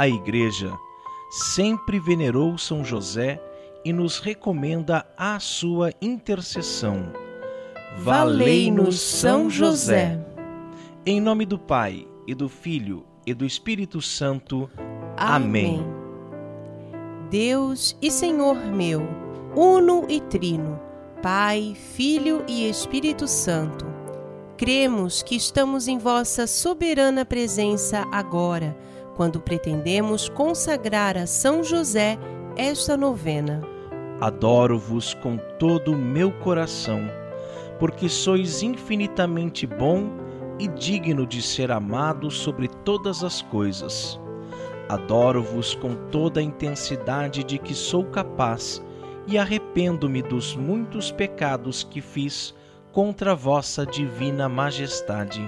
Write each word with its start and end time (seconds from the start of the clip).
A 0.00 0.06
Igreja 0.06 0.78
sempre 1.28 1.98
venerou 1.98 2.56
São 2.56 2.84
José 2.84 3.42
e 3.84 3.92
nos 3.92 4.20
recomenda 4.20 5.04
a 5.16 5.40
sua 5.40 5.92
intercessão. 6.00 7.12
Valei-nos, 7.96 9.00
São 9.00 9.50
José. 9.50 10.24
Em 11.04 11.20
nome 11.20 11.44
do 11.44 11.58
Pai, 11.58 12.06
e 12.28 12.32
do 12.32 12.48
Filho, 12.48 13.04
e 13.26 13.34
do 13.34 13.44
Espírito 13.44 14.00
Santo. 14.00 14.70
Amém. 15.16 15.80
Amém. 15.80 15.98
Deus 17.28 17.98
e 18.00 18.08
Senhor 18.08 18.56
meu, 18.66 19.02
uno 19.56 20.04
e 20.08 20.20
trino, 20.20 20.80
Pai, 21.20 21.74
Filho 21.74 22.44
e 22.46 22.70
Espírito 22.70 23.26
Santo, 23.26 23.84
cremos 24.56 25.24
que 25.24 25.34
estamos 25.34 25.88
em 25.88 25.98
vossa 25.98 26.46
soberana 26.46 27.24
presença 27.24 28.06
agora, 28.12 28.76
quando 29.18 29.40
pretendemos 29.40 30.28
consagrar 30.28 31.16
a 31.16 31.26
São 31.26 31.64
José 31.64 32.16
esta 32.56 32.96
novena. 32.96 33.60
Adoro-vos 34.20 35.12
com 35.14 35.36
todo 35.58 35.90
o 35.90 35.98
meu 35.98 36.30
coração, 36.30 37.00
porque 37.80 38.08
sois 38.08 38.62
infinitamente 38.62 39.66
bom 39.66 40.08
e 40.56 40.68
digno 40.68 41.26
de 41.26 41.42
ser 41.42 41.72
amado 41.72 42.30
sobre 42.30 42.68
todas 42.68 43.24
as 43.24 43.42
coisas. 43.42 44.20
Adoro-vos 44.88 45.74
com 45.74 45.96
toda 46.12 46.38
a 46.38 46.42
intensidade 46.42 47.42
de 47.42 47.58
que 47.58 47.74
sou 47.74 48.04
capaz 48.04 48.80
e 49.26 49.36
arrependo-me 49.36 50.22
dos 50.22 50.54
muitos 50.54 51.10
pecados 51.10 51.82
que 51.82 52.00
fiz 52.00 52.54
contra 52.92 53.34
vossa 53.34 53.84
divina 53.84 54.48
majestade. 54.48 55.42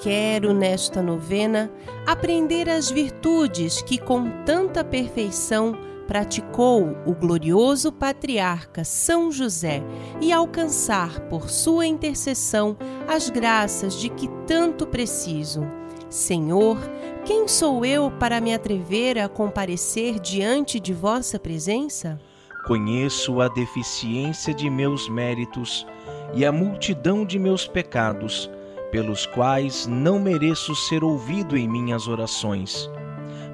Quero 0.00 0.54
nesta 0.54 1.02
novena 1.02 1.70
aprender 2.06 2.70
as 2.70 2.90
virtudes 2.90 3.82
que 3.82 3.98
com 3.98 4.30
tanta 4.46 4.82
perfeição 4.82 5.76
praticou 6.08 6.96
o 7.04 7.14
glorioso 7.14 7.92
patriarca 7.92 8.82
São 8.82 9.30
José 9.30 9.82
e 10.18 10.32
alcançar 10.32 11.20
por 11.28 11.50
sua 11.50 11.86
intercessão 11.86 12.78
as 13.06 13.28
graças 13.28 13.94
de 13.94 14.08
que 14.08 14.26
tanto 14.46 14.86
preciso. 14.86 15.64
Senhor, 16.08 16.78
quem 17.26 17.46
sou 17.46 17.84
eu 17.84 18.10
para 18.10 18.40
me 18.40 18.54
atrever 18.54 19.18
a 19.18 19.28
comparecer 19.28 20.18
diante 20.18 20.80
de 20.80 20.94
vossa 20.94 21.38
presença? 21.38 22.18
Conheço 22.66 23.38
a 23.38 23.48
deficiência 23.48 24.54
de 24.54 24.70
meus 24.70 25.10
méritos 25.10 25.86
e 26.34 26.46
a 26.46 26.50
multidão 26.50 27.24
de 27.24 27.38
meus 27.38 27.66
pecados, 27.68 28.50
pelos 28.90 29.26
quais 29.26 29.86
não 29.86 30.18
mereço 30.18 30.74
ser 30.74 31.04
ouvido 31.04 31.56
em 31.56 31.68
minhas 31.68 32.08
orações. 32.08 32.90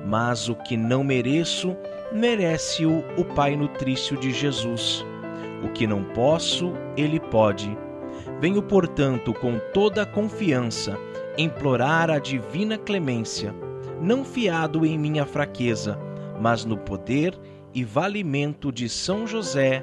Mas 0.06 0.48
o 0.48 0.54
que 0.54 0.76
não 0.76 1.02
mereço, 1.02 1.76
merece-o 2.12 3.04
o 3.16 3.24
Pai 3.24 3.56
nutrício 3.56 4.16
de 4.16 4.32
Jesus. 4.32 5.04
O 5.62 5.68
que 5.68 5.86
não 5.86 6.04
posso, 6.04 6.72
ele 6.96 7.18
pode. 7.18 7.76
Venho, 8.40 8.62
portanto, 8.62 9.32
com 9.34 9.58
toda 9.72 10.02
a 10.02 10.06
confiança, 10.06 10.98
implorar 11.36 12.10
a 12.10 12.18
divina 12.18 12.78
clemência, 12.78 13.54
não 14.00 14.24
fiado 14.24 14.84
em 14.84 14.98
minha 14.98 15.24
fraqueza, 15.24 15.98
mas 16.40 16.64
no 16.64 16.76
poder 16.76 17.38
e 17.74 17.84
valimento 17.84 18.70
de 18.70 18.88
São 18.88 19.26
José. 19.26 19.82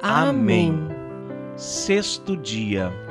Amém. 0.00 0.70
Amém. 0.70 1.00
Sexto 1.56 2.36
dia. 2.36 3.09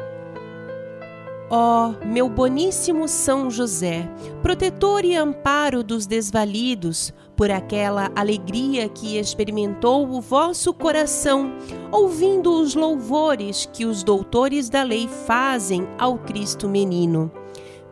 Ó 1.51 1.89
oh, 1.89 2.05
meu 2.05 2.29
boníssimo 2.29 3.07
São 3.07 3.49
José, 3.49 4.07
protetor 4.43 5.03
e 5.03 5.15
amparo 5.15 5.83
dos 5.83 6.05
desvalidos, 6.05 7.11
por 7.35 7.49
aquela 7.49 8.11
alegria 8.15 8.87
que 8.87 9.17
experimentou 9.17 10.07
o 10.09 10.21
vosso 10.21 10.71
coração, 10.73 11.51
ouvindo 11.91 12.53
os 12.61 12.75
louvores 12.75 13.67
que 13.73 13.83
os 13.83 14.03
doutores 14.03 14.69
da 14.69 14.83
lei 14.83 15.07
fazem 15.07 15.87
ao 15.97 16.19
Cristo 16.19 16.69
menino. 16.69 17.31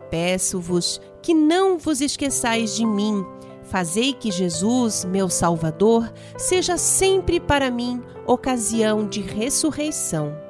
Peço-vos 0.08 1.00
que 1.20 1.34
não 1.34 1.78
vos 1.78 2.00
esqueçais 2.00 2.76
de 2.76 2.86
mim. 2.86 3.24
Fazei 3.64 4.12
que 4.12 4.30
Jesus, 4.30 5.04
meu 5.04 5.28
Salvador, 5.28 6.12
seja 6.36 6.76
sempre 6.76 7.40
para 7.40 7.70
mim 7.70 8.02
ocasião 8.24 9.06
de 9.06 9.20
ressurreição. 9.20 10.47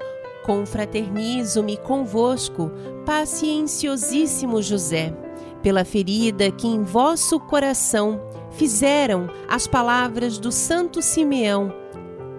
Confraternizo-me 0.48 1.76
convosco, 1.76 2.72
pacienciosíssimo 3.04 4.62
José, 4.62 5.14
pela 5.62 5.84
ferida 5.84 6.50
que 6.50 6.66
em 6.66 6.82
vosso 6.82 7.38
coração 7.38 8.18
fizeram 8.52 9.28
as 9.46 9.66
palavras 9.66 10.38
do 10.38 10.50
Santo 10.50 11.02
Simeão, 11.02 11.70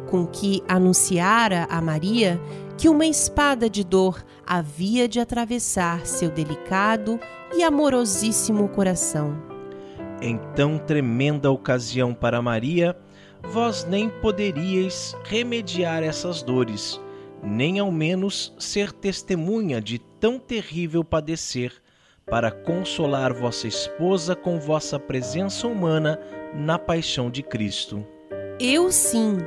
com 0.10 0.26
que 0.26 0.64
anunciara 0.68 1.68
a 1.70 1.80
Maria 1.80 2.42
que 2.80 2.90
uma 2.90 3.06
espada 3.06 3.70
de 3.70 3.84
dor 3.84 4.26
havia 4.44 5.08
de 5.08 5.20
atravessar 5.20 6.08
seu 6.08 6.32
delicado 6.32 7.20
e 7.56 7.62
amorosíssimo 7.62 8.70
coração. 8.70 9.38
Em 10.20 10.40
tão 10.56 10.80
tremenda 10.80 11.52
ocasião 11.52 12.16
para 12.16 12.42
Maria, 12.42 12.98
vós 13.44 13.86
nem 13.86 14.10
poderíeis 14.10 15.16
remediar 15.26 16.02
essas 16.02 16.42
dores 16.42 17.00
nem 17.44 17.80
ao 17.80 17.92
menos 17.92 18.54
ser 18.58 18.92
testemunha 18.92 19.82
de 19.82 20.00
tão 20.00 20.40
terrível 20.40 21.04
padecer, 21.04 21.74
para 22.30 22.52
consolar 22.52 23.34
vossa 23.34 23.68
esposa 23.68 24.36
com 24.36 24.60
vossa 24.60 25.00
presença 25.00 25.68
humana 25.68 26.20
na 26.54 26.78
paixão 26.78 27.30
de 27.30 27.42
Cristo. 27.42 28.06
Eu 28.60 28.92
sim 28.92 29.38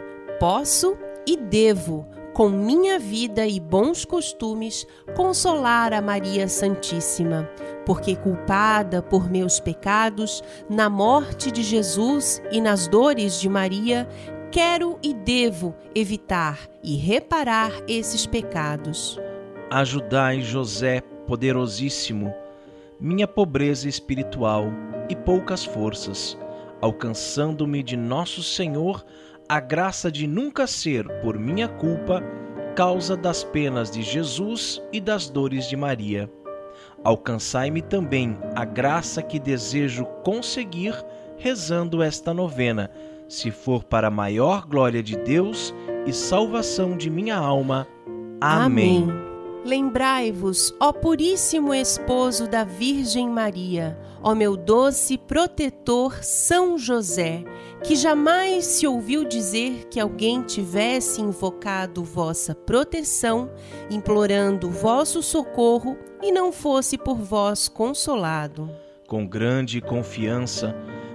posso 0.41 0.97
e 1.27 1.37
devo, 1.37 2.05
com 2.33 2.49
minha 2.49 2.99
vida 2.99 3.47
e 3.47 3.61
bons 3.61 4.05
costumes, 4.05 4.87
consolar 5.15 5.93
a 5.93 6.01
Maria 6.01 6.49
Santíssima, 6.49 7.49
porque 7.85 8.17
culpada 8.17 9.03
por 9.03 9.31
meus 9.31 9.61
pecados, 9.61 10.43
na 10.69 10.89
morte 10.89 11.51
de 11.51 11.63
Jesus 11.63 12.43
e 12.51 12.61
nas 12.61 12.89
dores 12.89 13.39
de 13.39 13.49
Maria, 13.49 14.09
quero 14.53 14.99
e 15.03 15.15
devo 15.15 15.75
evitar 15.95 16.69
e 16.85 16.95
reparar 16.95 17.73
esses 17.89 18.27
pecados. 18.27 19.19
Ajudai, 19.71 20.43
José 20.43 21.01
poderosíssimo, 21.27 22.35
minha 23.01 23.27
pobreza 23.27 23.89
espiritual 23.89 24.67
e 25.09 25.17
poucas 25.17 25.65
forças, 25.65 26.37
alcançando-me 26.83 27.83
de 27.83 27.97
nosso 27.97 28.43
Senhor 28.43 29.03
a 29.49 29.59
graça 29.59 30.13
de 30.13 30.27
nunca 30.27 30.67
ser, 30.67 31.09
por 31.23 31.39
minha 31.39 31.67
culpa, 31.67 32.23
causa 32.77 33.17
das 33.17 33.43
penas 33.43 33.91
de 33.91 34.03
Jesus 34.03 34.83
e 34.93 35.01
das 35.01 35.31
dores 35.31 35.67
de 35.67 35.77
Maria. 35.77 36.31
Alcançai-me 37.03 37.81
também 37.81 38.37
a 38.55 38.67
graça 38.67 39.23
que 39.23 39.39
desejo 39.39 40.05
conseguir 40.23 40.95
rezando 41.39 42.03
esta 42.03 42.35
novena 42.35 42.91
se 43.33 43.51
for 43.51 43.83
para 43.83 44.09
a 44.09 44.11
maior 44.11 44.67
glória 44.67 45.03
de 45.03 45.17
Deus 45.17 45.75
e 46.07 46.13
salvação 46.13 46.99
de 46.99 47.09
minha 47.09 47.35
alma. 47.35 47.89
Amém. 48.39 49.05
Amém. 49.05 49.23
Lembrai-vos, 49.65 50.75
ó 50.79 50.93
Puríssimo 50.93 51.73
Esposo 51.73 52.47
da 52.47 52.63
Virgem 52.63 53.31
Maria, 53.31 53.99
ó 54.23 54.35
meu 54.35 54.55
doce 54.55 55.17
protetor 55.17 56.23
São 56.23 56.77
José, 56.77 57.43
que 57.83 57.97
jamais 57.97 58.67
se 58.67 58.87
ouviu 58.87 59.25
dizer 59.25 59.87
que 59.89 59.99
alguém 59.99 60.43
tivesse 60.43 61.23
invocado 61.23 62.05
vossa 62.05 62.55
proteção, 62.55 63.51
implorando 63.89 64.69
vosso 64.69 65.23
socorro 65.23 65.97
e 66.23 66.31
não 66.31 66.53
fosse 66.53 66.99
por 66.99 67.17
vós 67.17 67.67
consolado. 67.67 68.69
Com 69.07 69.27
grande 69.27 69.81
confiança, 69.81 70.75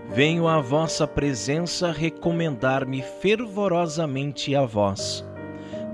venho 0.10 0.48
à 0.48 0.60
vossa 0.62 1.06
presença 1.06 1.92
recomendar-me 1.92 3.04
fervorosamente 3.22 4.56
a 4.56 4.66
vós. 4.66 5.26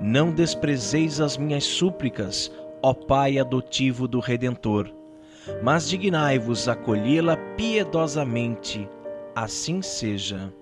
Não 0.01 0.31
desprezeis 0.31 1.19
as 1.19 1.37
minhas 1.37 1.63
súplicas, 1.63 2.51
ó 2.81 2.93
Pai 2.93 3.37
adotivo 3.39 4.07
do 4.07 4.19
Redentor, 4.19 4.89
mas 5.61 5.89
dignai-vos 5.89 6.67
acolhê-la 6.67 7.37
piedosamente. 7.57 8.87
Assim 9.35 9.81
seja. 9.81 10.53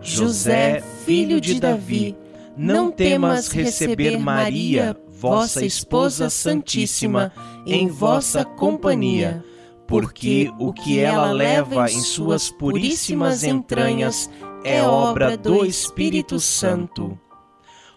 José, 0.00 0.80
filho 1.04 1.40
de 1.40 1.60
Davi, 1.60 2.16
não 2.56 2.90
temas 2.90 3.48
receber 3.48 4.16
Maria, 4.18 4.96
vossa 5.08 5.64
esposa 5.64 6.30
santíssima, 6.30 7.32
em 7.66 7.88
vossa 7.88 8.44
companhia 8.44 9.44
porque 9.88 10.52
o 10.58 10.70
que 10.70 11.00
ela 11.00 11.32
leva 11.32 11.90
em 11.90 12.00
suas 12.00 12.50
puríssimas 12.50 13.42
entranhas 13.42 14.30
é 14.62 14.82
obra 14.82 15.34
do 15.34 15.64
Espírito 15.64 16.38
Santo. 16.38 17.18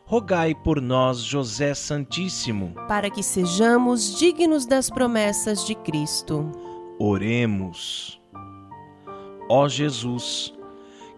Rogai 0.06 0.56
por 0.56 0.82
nós, 0.82 1.20
José 1.20 1.74
Santíssimo, 1.74 2.74
para 2.88 3.10
que 3.10 3.22
sejamos 3.22 4.18
dignos 4.18 4.66
das 4.66 4.90
promessas 4.90 5.66
de 5.66 5.76
Cristo. 5.76 6.50
Oremos. 6.98 8.20
Ó 9.50 9.68
Jesus, 9.68 10.54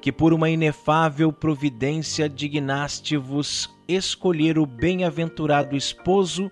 que 0.01 0.11
por 0.11 0.33
uma 0.33 0.49
inefável 0.49 1.31
providência 1.31 2.27
dignaste-vos 2.27 3.69
escolher 3.87 4.57
o 4.57 4.65
bem-aventurado 4.65 5.75
esposo 5.75 6.49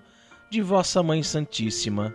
de 0.51 0.61
vossa 0.61 1.01
Mãe 1.01 1.23
Santíssima, 1.23 2.13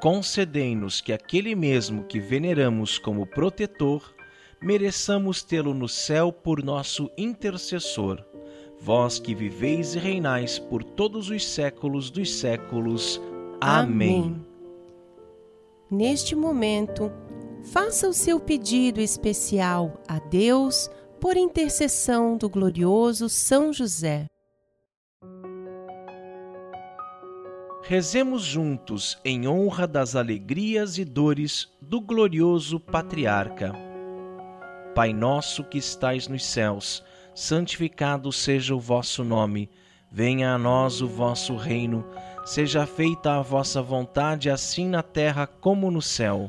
concedei-nos 0.00 1.00
que 1.00 1.12
aquele 1.12 1.54
mesmo 1.54 2.04
que 2.04 2.18
veneramos 2.18 2.98
como 2.98 3.26
protetor, 3.26 4.14
mereçamos 4.60 5.42
tê-lo 5.42 5.74
no 5.74 5.88
céu 5.88 6.32
por 6.32 6.62
nosso 6.62 7.10
intercessor. 7.16 8.24
Vós 8.80 9.18
que 9.18 9.34
viveis 9.34 9.94
e 9.94 9.98
reinais 9.98 10.58
por 10.58 10.82
todos 10.82 11.28
os 11.28 11.46
séculos 11.46 12.10
dos 12.10 12.32
séculos. 12.32 13.20
Amém. 13.60 14.20
Amém. 14.20 14.46
Neste 15.90 16.34
momento, 16.34 17.12
faça 17.64 18.08
o 18.08 18.12
seu 18.14 18.40
pedido 18.40 19.00
especial 19.00 20.00
a 20.08 20.18
Deus 20.18 20.88
por 21.20 21.36
intercessão 21.36 22.38
do 22.38 22.48
glorioso 22.48 23.28
São 23.28 23.72
José. 23.72 24.29
Rezemos 27.90 28.44
juntos 28.44 29.18
em 29.24 29.48
honra 29.48 29.84
das 29.84 30.14
alegrias 30.14 30.96
e 30.96 31.04
dores 31.04 31.68
do 31.82 32.00
glorioso 32.00 32.78
patriarca. 32.78 33.74
Pai 34.94 35.12
nosso 35.12 35.64
que 35.64 35.78
estais 35.78 36.28
nos 36.28 36.44
céus, 36.46 37.02
santificado 37.34 38.30
seja 38.30 38.76
o 38.76 38.78
vosso 38.78 39.24
nome. 39.24 39.68
Venha 40.08 40.52
a 40.52 40.58
nós 40.58 41.02
o 41.02 41.08
vosso 41.08 41.56
reino. 41.56 42.06
Seja 42.44 42.86
feita 42.86 43.32
a 43.32 43.42
vossa 43.42 43.82
vontade, 43.82 44.48
assim 44.48 44.86
na 44.86 45.02
terra 45.02 45.48
como 45.48 45.90
no 45.90 46.00
céu. 46.00 46.48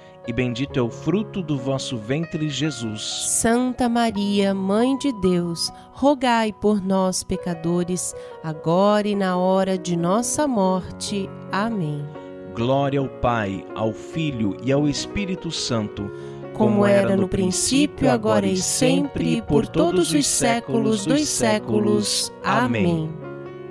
bendito 0.31 0.77
é 0.77 0.81
o 0.81 0.89
fruto 0.89 1.41
do 1.41 1.57
vosso 1.57 1.97
ventre, 1.97 2.47
Jesus. 2.47 3.01
Santa 3.27 3.89
Maria, 3.89 4.53
Mãe 4.53 4.95
de 4.97 5.11
Deus, 5.19 5.71
rogai 5.91 6.53
por 6.53 6.79
nós, 6.79 7.23
pecadores, 7.23 8.13
agora 8.43 9.07
e 9.07 9.15
na 9.15 9.35
hora 9.35 9.79
de 9.79 9.97
nossa 9.97 10.47
morte. 10.47 11.27
Amém. 11.51 12.05
Glória 12.53 12.99
ao 12.99 13.07
Pai, 13.07 13.65
ao 13.73 13.91
Filho 13.91 14.55
e 14.63 14.71
ao 14.71 14.87
Espírito 14.87 15.49
Santo, 15.49 16.11
como 16.53 16.85
era 16.85 17.15
no 17.17 17.27
princípio, 17.27 18.11
agora 18.11 18.45
e 18.45 18.57
sempre, 18.57 19.37
e 19.37 19.41
por 19.41 19.65
todos 19.65 20.13
os 20.13 20.27
séculos 20.27 21.05
dos 21.05 21.27
séculos. 21.27 22.31
Amém. 22.43 23.09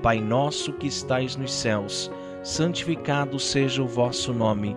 Pai 0.03 0.19
nosso 0.20 0.73
que 0.73 0.88
estais 0.88 1.37
nos 1.37 1.53
céus, 1.53 2.11
santificado 2.43 3.38
seja 3.38 3.82
o 3.82 3.87
vosso 3.87 4.32
nome. 4.32 4.76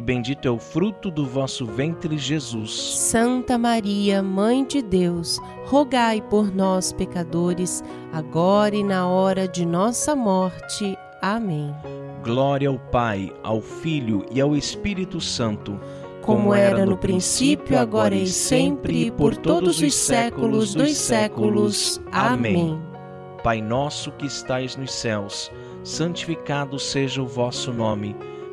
bendito 0.00 0.48
é 0.48 0.50
o 0.50 0.58
fruto 0.58 1.10
do 1.10 1.26
vosso 1.26 1.66
ventre, 1.66 2.16
Jesus. 2.16 2.98
Santa 2.98 3.58
Maria, 3.58 4.22
Mãe 4.22 4.64
de 4.64 4.80
Deus, 4.80 5.38
rogai 5.66 6.22
por 6.22 6.54
nós, 6.54 6.92
pecadores, 6.92 7.84
agora 8.10 8.74
e 8.74 8.82
na 8.82 9.06
hora 9.06 9.46
de 9.46 9.66
nossa 9.66 10.16
morte. 10.16 10.96
Amém. 11.20 11.74
Glória 12.24 12.70
ao 12.70 12.78
Pai, 12.78 13.32
ao 13.42 13.60
Filho 13.60 14.24
e 14.30 14.40
ao 14.40 14.56
Espírito 14.56 15.20
Santo, 15.20 15.78
como 16.22 16.54
era 16.54 16.86
no 16.86 16.96
princípio, 16.96 17.78
agora 17.78 18.14
e 18.14 18.26
sempre, 18.26 19.06
e 19.06 19.10
por 19.10 19.36
todos 19.36 19.80
os 19.82 19.94
séculos 19.94 20.74
dos 20.74 20.96
séculos. 20.96 22.00
Amém. 22.10 22.80
Pai 23.42 23.60
nosso 23.60 24.10
que 24.12 24.24
estais 24.24 24.74
nos 24.76 24.92
céus, 24.92 25.50
santificado 25.82 26.78
seja 26.78 27.20
o 27.20 27.26
vosso 27.26 27.72
nome. 27.72 28.16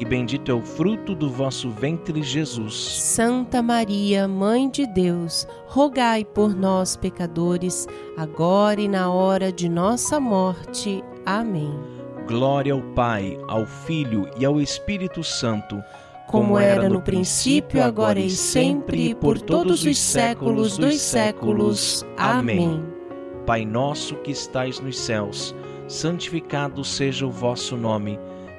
e 0.00 0.04
bendito 0.04 0.50
é 0.50 0.54
o 0.54 0.62
fruto 0.62 1.14
do 1.14 1.28
vosso 1.28 1.70
ventre, 1.70 2.22
Jesus. 2.22 2.74
Santa 2.74 3.60
Maria, 3.60 4.28
Mãe 4.28 4.70
de 4.70 4.86
Deus, 4.86 5.46
rogai 5.66 6.24
por 6.24 6.54
nós, 6.54 6.96
pecadores, 6.96 7.86
agora 8.16 8.80
e 8.80 8.88
na 8.88 9.10
hora 9.10 9.50
de 9.50 9.68
nossa 9.68 10.20
morte. 10.20 11.02
Amém. 11.26 11.74
Glória 12.28 12.74
ao 12.74 12.82
Pai, 12.94 13.38
ao 13.48 13.66
Filho 13.66 14.28
e 14.38 14.44
ao 14.44 14.60
Espírito 14.60 15.24
Santo, 15.24 15.82
como 16.28 16.58
era 16.58 16.88
no 16.88 17.00
princípio, 17.00 17.82
agora 17.82 18.20
e 18.20 18.30
sempre, 18.30 19.08
e 19.10 19.14
por 19.14 19.40
todos 19.40 19.84
os 19.84 19.98
séculos 19.98 20.76
dos 20.76 21.00
séculos. 21.00 22.06
Amém. 22.16 22.84
Pai 23.46 23.64
nosso 23.64 24.14
que 24.16 24.30
estais 24.30 24.78
nos 24.78 24.98
céus, 24.98 25.54
santificado 25.88 26.84
seja 26.84 27.26
o 27.26 27.30
vosso 27.30 27.76
nome. 27.76 28.18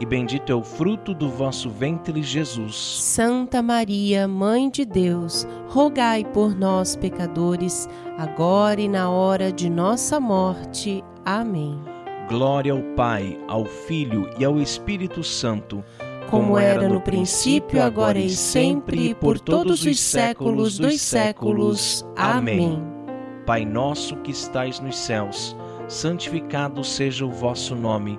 e 0.00 0.06
bendito 0.06 0.50
é 0.50 0.54
o 0.54 0.64
fruto 0.64 1.12
do 1.12 1.28
vosso 1.28 1.68
ventre, 1.68 2.22
Jesus. 2.22 2.74
Santa 2.74 3.62
Maria, 3.62 4.26
Mãe 4.26 4.70
de 4.70 4.86
Deus, 4.86 5.46
rogai 5.68 6.24
por 6.24 6.56
nós, 6.56 6.96
pecadores, 6.96 7.86
agora 8.16 8.80
e 8.80 8.88
na 8.88 9.10
hora 9.10 9.52
de 9.52 9.68
nossa 9.68 10.18
morte. 10.18 11.04
Amém. 11.22 11.78
Glória 12.30 12.72
ao 12.72 12.80
Pai, 12.96 13.38
ao 13.46 13.66
Filho 13.66 14.30
e 14.38 14.44
ao 14.44 14.58
Espírito 14.58 15.22
Santo, 15.22 15.84
como 16.30 16.56
era 16.56 16.88
no 16.88 17.00
princípio, 17.02 17.82
agora 17.82 18.18
e 18.18 18.30
sempre, 18.30 19.10
e 19.10 19.14
por 19.14 19.38
todos 19.38 19.84
os 19.84 20.00
séculos 20.00 20.78
dos 20.78 20.98
séculos. 21.00 22.06
Amém. 22.16 22.82
Pai 23.44 23.66
nosso 23.66 24.16
que 24.18 24.30
estais 24.30 24.80
nos 24.80 24.96
céus, 24.96 25.54
santificado 25.88 26.82
seja 26.84 27.26
o 27.26 27.30
vosso 27.30 27.74
nome. 27.74 28.18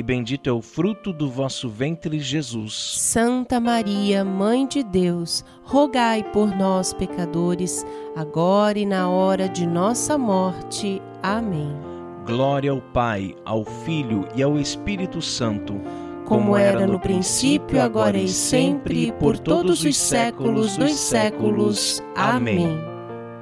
e 0.00 0.02
bendito 0.02 0.48
é 0.48 0.52
o 0.52 0.62
fruto 0.62 1.12
do 1.12 1.28
vosso 1.28 1.68
ventre, 1.68 2.18
Jesus. 2.18 2.96
Santa 2.96 3.60
Maria, 3.60 4.24
Mãe 4.24 4.66
de 4.66 4.82
Deus, 4.82 5.44
rogai 5.62 6.24
por 6.32 6.56
nós, 6.56 6.94
pecadores, 6.94 7.84
agora 8.16 8.78
e 8.78 8.86
na 8.86 9.10
hora 9.10 9.46
de 9.46 9.66
nossa 9.66 10.16
morte. 10.16 11.02
Amém. 11.22 11.76
Glória 12.24 12.70
ao 12.70 12.80
Pai, 12.80 13.36
ao 13.44 13.62
Filho 13.62 14.26
e 14.34 14.42
ao 14.42 14.58
Espírito 14.58 15.20
Santo, 15.20 15.78
como 16.24 16.56
era 16.56 16.86
no 16.86 16.98
princípio, 16.98 17.82
agora 17.82 18.16
e 18.16 18.28
sempre, 18.28 19.08
e 19.08 19.12
por 19.12 19.38
todos 19.38 19.84
os 19.84 19.98
séculos 19.98 20.78
dos 20.78 20.94
séculos. 20.94 22.02
Amém. 22.16 22.80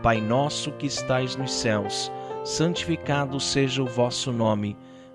Pai 0.02 0.20
nosso 0.20 0.72
que 0.72 0.86
estais 0.86 1.36
nos 1.36 1.52
céus, 1.52 2.10
santificado 2.42 3.38
seja 3.38 3.80
o 3.80 3.86
vosso 3.86 4.32
nome. 4.32 4.76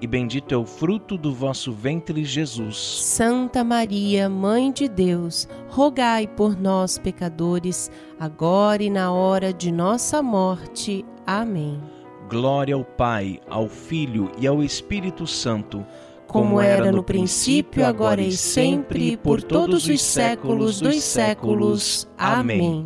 e 0.00 0.06
bendito 0.06 0.54
é 0.54 0.58
o 0.58 0.66
fruto 0.66 1.16
do 1.16 1.32
vosso 1.32 1.72
ventre, 1.72 2.24
Jesus. 2.24 2.76
Santa 3.02 3.64
Maria, 3.64 4.28
Mãe 4.28 4.70
de 4.70 4.88
Deus, 4.88 5.48
rogai 5.68 6.26
por 6.26 6.54
nós, 6.60 6.98
pecadores, 6.98 7.90
agora 8.20 8.82
e 8.82 8.90
na 8.90 9.10
hora 9.10 9.52
de 9.52 9.72
nossa 9.72 10.22
morte. 10.22 11.04
Amém. 11.26 11.80
Glória 12.28 12.74
ao 12.74 12.84
Pai, 12.84 13.40
ao 13.48 13.68
Filho 13.68 14.30
e 14.38 14.46
ao 14.46 14.62
Espírito 14.62 15.26
Santo, 15.26 15.86
como 16.26 16.60
era 16.60 16.92
no 16.92 17.02
princípio, 17.02 17.86
agora 17.86 18.20
e 18.20 18.32
sempre, 18.32 19.12
e 19.12 19.16
por 19.16 19.42
todos 19.42 19.88
os 19.88 20.02
séculos 20.02 20.80
dos 20.80 21.02
séculos. 21.02 22.06
Amém. 22.18 22.84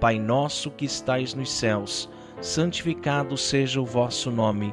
Pai 0.00 0.18
nosso 0.18 0.70
que 0.70 0.84
estais 0.84 1.34
nos 1.34 1.50
céus, 1.50 2.08
santificado 2.40 3.36
seja 3.36 3.80
o 3.80 3.84
vosso 3.84 4.30
nome. 4.30 4.72